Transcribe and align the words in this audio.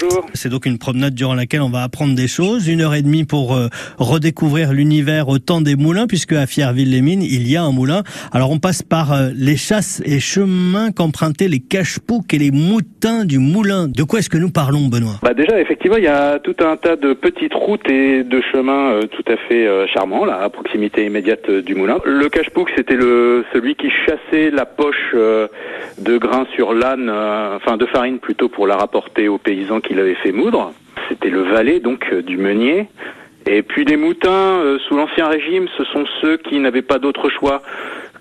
bonjour. 0.00 0.26
C'est 0.34 0.48
donc 0.48 0.66
une 0.66 0.78
promenade 0.78 1.14
durant 1.14 1.34
laquelle 1.34 1.62
on 1.62 1.70
va 1.70 1.82
apprendre 1.82 2.14
des 2.14 2.28
choses. 2.28 2.68
Une 2.68 2.80
heure 2.80 2.94
et 2.94 3.02
demie 3.02 3.24
pour 3.24 3.54
euh, 3.54 3.68
redécouvrir 3.98 4.72
l'univers 4.72 5.28
au 5.28 5.38
temps 5.38 5.60
des 5.60 5.76
moulins, 5.76 6.06
puisque 6.06 6.32
à 6.32 6.46
Fierville-les-Mines, 6.46 7.22
il 7.22 7.48
y 7.50 7.56
a 7.56 7.62
un 7.62 7.72
moulin. 7.72 8.02
Alors 8.32 8.50
on 8.50 8.58
passe 8.58 8.82
par 8.82 9.12
euh, 9.12 9.30
les 9.34 9.56
chasses 9.56 10.02
et 10.04 10.20
chemins 10.20 10.92
qu'empruntaient 10.92 11.48
les 11.48 11.60
cache-poucs 11.60 12.32
et 12.34 12.38
les 12.38 12.50
moutins 12.50 13.24
du 13.24 13.38
moulin. 13.38 13.88
De 13.88 14.02
quoi 14.02 14.20
est-ce 14.20 14.30
que 14.30 14.38
nous 14.38 14.50
parlons, 14.50 14.88
Benoît? 14.88 15.18
Bah 15.22 15.34
déjà, 15.34 15.60
effectivement, 15.60 15.96
il 15.96 16.04
y 16.04 16.08
a 16.08 16.38
tout 16.38 16.56
un 16.60 16.76
tas 16.76 16.96
de 16.96 17.12
petites 17.12 17.54
routes 17.54 17.88
et 17.90 18.24
de 18.24 18.42
chemins 18.52 18.92
euh, 18.92 19.02
tout 19.02 19.24
à 19.32 19.36
fait 19.48 19.66
charmants, 19.92 20.24
là, 20.24 20.40
à 20.42 20.48
proximité 20.48 21.04
immédiate 21.04 21.50
du 21.50 21.74
moulin. 21.74 21.98
Le 22.04 22.28
cache-pouc, 22.28 22.70
c'était 22.76 22.96
le 22.96 23.44
celui 23.52 23.74
qui 23.74 23.88
chassait 24.06 24.50
la 24.50 24.66
poche 24.66 24.96
euh, 25.14 25.48
de 25.98 26.18
grains 26.18 26.46
sur 26.54 26.74
l'âne, 26.74 27.08
euh, 27.08 27.56
enfin 27.56 27.76
de 27.76 27.86
farine 27.86 28.18
plutôt, 28.18 28.48
pour 28.48 28.66
la 28.66 28.76
rapporter 28.76 29.28
aux 29.28 29.38
paysans 29.38 29.80
qui 29.80 29.94
l'avaient 29.94 30.14
fait 30.16 30.32
moudre. 30.32 30.72
C'était 31.08 31.30
le 31.30 31.42
valet, 31.42 31.80
donc, 31.80 32.06
euh, 32.12 32.22
du 32.22 32.36
meunier. 32.36 32.88
Et 33.46 33.62
puis 33.62 33.84
les 33.84 33.96
moutins, 33.96 34.28
euh, 34.30 34.78
sous 34.86 34.96
l'Ancien 34.96 35.28
Régime, 35.28 35.66
ce 35.76 35.84
sont 35.84 36.04
ceux 36.20 36.36
qui 36.36 36.58
n'avaient 36.58 36.82
pas 36.82 36.98
d'autre 36.98 37.30
choix 37.30 37.62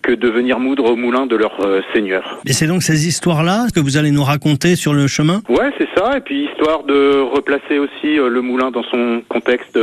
que 0.02 0.12
de 0.14 0.30
venir 0.30 0.60
moudre 0.60 0.92
au 0.92 0.96
moulin 0.96 1.26
de 1.26 1.36
leur 1.36 1.58
seigneur. 1.92 2.40
Et 2.46 2.54
c'est 2.54 2.68
donc 2.68 2.82
ces 2.82 3.08
histoires-là 3.08 3.66
que 3.76 3.82
vous 3.82 3.98
allez 3.98 4.12
nous 4.12 4.24
raconter 4.24 4.78
sur 4.78 4.94
le 4.94 5.08
chemin? 5.08 5.42
Ouais, 5.50 5.72
c'est 5.78 5.90
ça. 5.98 6.16
Et 6.16 6.22
puis 6.22 6.46
histoire 6.46 6.84
de 6.84 7.20
replacer 7.20 7.78
aussi 7.78 8.16
le 8.16 8.42
moulin 8.42 8.72
dans 8.72 8.84
son 8.84 9.22
contexte 9.28 9.78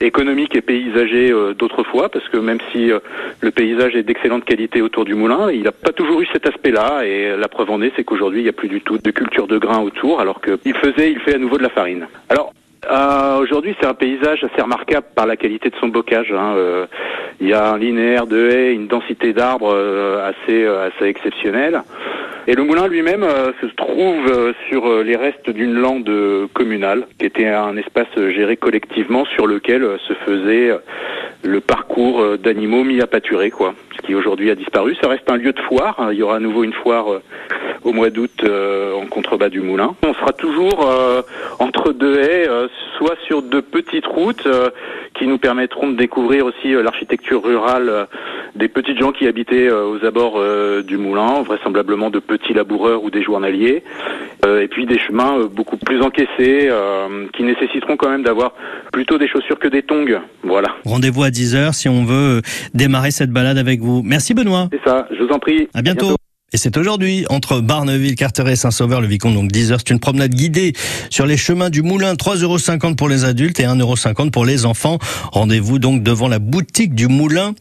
économique 0.00 0.54
et 0.54 0.60
paysager 0.60 1.30
euh, 1.30 1.54
d'autrefois, 1.54 2.08
parce 2.08 2.28
que 2.28 2.36
même 2.36 2.58
si 2.72 2.92
euh, 2.92 3.00
le 3.40 3.50
paysage 3.50 3.96
est 3.96 4.02
d'excellente 4.02 4.44
qualité 4.44 4.80
autour 4.80 5.04
du 5.04 5.14
moulin, 5.14 5.50
il 5.50 5.62
n'a 5.62 5.72
pas 5.72 5.92
toujours 5.92 6.20
eu 6.20 6.26
cet 6.32 6.46
aspect-là. 6.46 7.04
Et 7.04 7.36
la 7.36 7.48
preuve 7.48 7.70
en 7.70 7.82
est, 7.82 7.92
c'est 7.96 8.04
qu'aujourd'hui, 8.04 8.40
il 8.40 8.44
n'y 8.44 8.48
a 8.48 8.52
plus 8.52 8.68
du 8.68 8.80
tout 8.80 8.98
de 8.98 9.10
culture 9.10 9.46
de 9.46 9.58
grains 9.58 9.80
autour, 9.80 10.20
alors 10.20 10.40
qu'il 10.40 10.74
faisait, 10.76 11.10
il 11.10 11.18
fait 11.20 11.34
à 11.34 11.38
nouveau 11.38 11.58
de 11.58 11.62
la 11.64 11.70
farine. 11.70 12.06
Alors, 12.28 12.52
euh, 12.88 13.38
aujourd'hui, 13.38 13.74
c'est 13.80 13.86
un 13.86 13.94
paysage 13.94 14.44
assez 14.44 14.62
remarquable 14.62 15.06
par 15.14 15.26
la 15.26 15.36
qualité 15.36 15.68
de 15.70 15.76
son 15.76 15.88
bocage. 15.88 16.32
hein. 16.32 16.54
Euh, 16.56 16.86
il 17.40 17.48
y 17.48 17.52
a 17.52 17.72
un 17.72 17.78
linéaire 17.78 18.26
de 18.26 18.48
haies, 18.50 18.72
une 18.72 18.86
densité 18.86 19.32
d'arbres 19.32 19.74
euh, 19.74 20.30
assez, 20.30 20.64
assez 20.64 21.06
exceptionnelle. 21.06 21.82
Et 22.48 22.54
le 22.54 22.64
moulin 22.64 22.88
lui-même 22.88 23.24
euh, 23.24 23.52
se 23.60 23.66
trouve 23.66 24.26
euh, 24.26 24.54
sur 24.70 24.86
euh, 24.86 25.02
les 25.02 25.16
restes 25.16 25.50
d'une 25.50 25.74
lande 25.74 26.10
communale, 26.54 27.06
qui 27.18 27.26
était 27.26 27.46
un 27.46 27.76
espace 27.76 28.08
géré 28.16 28.56
collectivement 28.56 29.26
sur 29.26 29.46
lequel 29.46 29.86
se 30.08 30.14
faisait 30.14 30.70
le 31.42 31.60
parcours 31.60 32.38
d'animaux 32.38 32.84
mis 32.84 33.02
à 33.02 33.06
pâturer, 33.06 33.50
quoi. 33.50 33.74
Ce 34.00 34.06
qui 34.06 34.14
aujourd'hui 34.14 34.50
a 34.50 34.54
disparu. 34.54 34.96
Ça 35.02 35.08
reste 35.08 35.30
un 35.30 35.36
lieu 35.36 35.52
de 35.52 35.60
foire. 35.60 36.08
Il 36.10 36.18
y 36.18 36.22
aura 36.22 36.36
à 36.36 36.40
nouveau 36.40 36.64
une 36.64 36.72
foire 36.72 37.20
au 37.84 37.92
mois 37.92 38.08
d'août 38.08 38.42
en 38.44 39.06
contrebas 39.06 39.50
du 39.50 39.60
moulin. 39.60 39.94
On 40.06 40.14
sera 40.14 40.32
toujours 40.32 40.88
entre 41.58 41.92
deux 41.92 42.18
haies, 42.18 42.48
soit 42.96 43.16
sur 43.26 43.42
de 43.42 43.60
petites 43.60 44.06
routes 44.06 44.48
qui 45.14 45.26
nous 45.26 45.38
permettront 45.38 45.90
de 45.90 45.96
découvrir 45.96 46.46
aussi 46.46 46.72
l'architecture 46.72 47.44
rurale 47.44 48.08
des 48.54 48.68
petites 48.68 48.98
gens 48.98 49.12
qui 49.12 49.26
habitaient 49.26 49.68
euh, 49.68 49.86
aux 49.86 50.04
abords 50.04 50.34
euh, 50.36 50.82
du 50.82 50.96
moulin, 50.96 51.42
vraisemblablement 51.42 52.10
de 52.10 52.18
petits 52.18 52.54
laboureurs 52.54 53.02
ou 53.02 53.10
des 53.10 53.22
journaliers, 53.22 53.82
Euh, 54.44 54.62
et 54.62 54.68
puis 54.68 54.86
des 54.86 54.98
chemins 55.00 55.36
euh, 55.36 55.48
beaucoup 55.48 55.76
plus 55.76 56.00
encaissés 56.00 56.68
euh, 56.70 57.26
qui 57.36 57.42
nécessiteront 57.42 57.96
quand 57.96 58.08
même 58.08 58.22
d'avoir 58.22 58.52
plutôt 58.92 59.18
des 59.18 59.26
chaussures 59.26 59.58
que 59.58 59.66
des 59.66 59.82
tongs. 59.82 60.20
Voilà, 60.44 60.68
Rendez-vous 60.84 61.24
à 61.24 61.30
10h 61.30 61.72
si 61.72 61.88
on 61.88 62.04
veut 62.04 62.40
démarrer 62.72 63.10
cette 63.10 63.30
balade 63.30 63.58
avec 63.58 63.80
vous. 63.80 64.02
Merci 64.04 64.34
Benoît. 64.34 64.68
c'est 64.72 64.88
ça. 64.88 65.08
Je 65.10 65.24
vous 65.24 65.30
en 65.30 65.40
prie. 65.40 65.68
À 65.74 65.82
bientôt. 65.82 66.14
Et 66.52 66.56
c'est 66.56 66.78
aujourd'hui, 66.78 67.26
entre 67.28 67.60
Barneville, 67.60 68.14
Carteret 68.14 68.52
et 68.52 68.56
Saint-Sauveur, 68.56 69.02
le 69.02 69.06
Vicomte, 69.06 69.34
donc 69.34 69.52
10 69.52 69.72
heures. 69.72 69.78
C'est 69.80 69.92
une 69.92 70.00
promenade 70.00 70.32
guidée 70.32 70.72
sur 71.10 71.26
les 71.26 71.36
chemins 71.36 71.68
du 71.68 71.82
Moulin, 71.82 72.14
3,50 72.14 72.42
euros 72.84 72.94
pour 72.96 73.08
les 73.10 73.24
adultes 73.26 73.60
et 73.60 73.64
1,50 73.64 73.80
euros 73.80 74.30
pour 74.30 74.46
les 74.46 74.64
enfants. 74.64 74.98
Rendez-vous 75.32 75.78
donc 75.78 76.02
devant 76.02 76.28
la 76.28 76.38
boutique 76.38 76.94
du 76.94 77.06
Moulin 77.06 77.54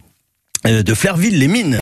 de 0.67 0.93
Flairville-les-Mines. 0.93 1.75